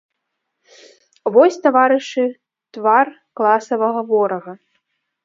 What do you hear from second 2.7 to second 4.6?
твар класавага ворага!